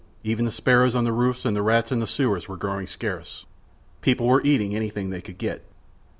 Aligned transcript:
Even 0.23 0.45
the 0.45 0.51
sparrows 0.51 0.95
on 0.95 1.03
the 1.03 1.11
roofs 1.11 1.45
and 1.45 1.55
the 1.55 1.61
rats 1.61 1.91
in 1.91 1.99
the 1.99 2.07
sewers 2.07 2.47
were 2.47 2.57
growing 2.57 2.87
scarce. 2.87 3.45
People 4.01 4.25
were 4.25 4.41
eating 4.41 4.75
anything 4.75 5.11
they 5.11 5.21
could 5.21 5.37
get. 5.37 5.63